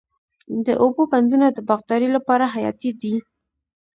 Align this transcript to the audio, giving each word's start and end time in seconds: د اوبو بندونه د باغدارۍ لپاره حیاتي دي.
د 0.65 0.67
اوبو 0.83 1.01
بندونه 1.11 1.47
د 1.51 1.59
باغدارۍ 1.67 2.09
لپاره 2.17 2.45
حیاتي 2.55 2.91
دي. 3.01 3.15